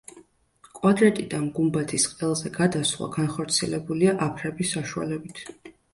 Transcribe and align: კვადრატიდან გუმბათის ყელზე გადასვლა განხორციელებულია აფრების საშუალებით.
კვადრატიდან 0.77 1.43
გუმბათის 1.59 2.07
ყელზე 2.13 2.53
გადასვლა 2.57 3.11
განხორციელებულია 3.19 4.17
აფრების 4.29 4.77
საშუალებით. 4.79 5.45